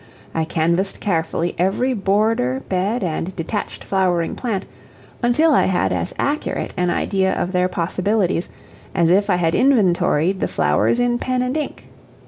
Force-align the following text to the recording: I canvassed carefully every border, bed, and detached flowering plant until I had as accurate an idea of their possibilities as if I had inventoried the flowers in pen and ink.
I 0.33 0.45
canvassed 0.45 0.99
carefully 0.99 1.53
every 1.59 1.93
border, 1.93 2.61
bed, 2.67 3.03
and 3.03 3.35
detached 3.35 3.83
flowering 3.83 4.33
plant 4.33 4.65
until 5.21 5.51
I 5.53 5.65
had 5.65 5.93
as 5.93 6.11
accurate 6.17 6.73
an 6.75 6.89
idea 6.89 7.35
of 7.39 7.51
their 7.51 7.67
possibilities 7.67 8.49
as 8.95 9.11
if 9.11 9.29
I 9.29 9.35
had 9.35 9.53
inventoried 9.53 10.39
the 10.39 10.47
flowers 10.47 10.97
in 10.97 11.19
pen 11.19 11.43
and 11.43 11.55
ink. 11.55 11.85